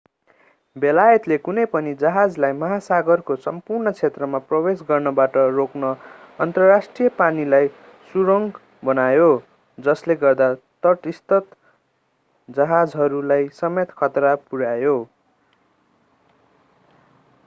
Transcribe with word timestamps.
बेलायतले 0.75 1.35
कुनै 1.47 1.63
पनि 1.73 1.91
जहाजलाई 2.03 2.55
महासागरको 2.61 3.35
सम्पूर्ण 3.43 3.93
क्षेत्रमा 3.97 4.39
प्रवेश 4.45 4.81
गर्नबाट 4.87 5.37
रोक्न 5.57 5.91
अन्तर्राष्ट्रिय 6.39 7.11
पानीलाई 7.19 7.69
सुरुङ 8.09 8.49
बनायो 8.83 9.29
जसले 9.77 10.17
गर्दा 10.25 10.49
तटस्थ 10.83 11.39
जहाजहरूलाई 12.49 13.49
समेत 13.61 13.97
खतरा 14.03 14.35
पुर्यायो 14.43 14.99